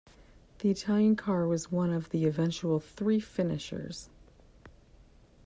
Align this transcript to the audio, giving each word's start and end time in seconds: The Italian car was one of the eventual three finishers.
The 0.57 0.71
Italian 0.71 1.15
car 1.15 1.45
was 1.47 1.71
one 1.71 1.91
of 1.91 2.09
the 2.09 2.25
eventual 2.25 2.79
three 2.79 3.19
finishers. 3.19 4.09